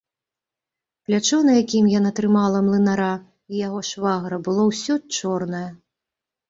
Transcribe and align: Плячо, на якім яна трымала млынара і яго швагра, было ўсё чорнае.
Плячо, 1.09 1.37
на 1.49 1.53
якім 1.63 1.91
яна 1.99 2.13
трымала 2.21 2.63
млынара 2.71 3.13
і 3.51 3.63
яго 3.67 3.79
швагра, 3.93 4.35
было 4.51 4.61
ўсё 4.73 4.93
чорнае. 5.21 5.67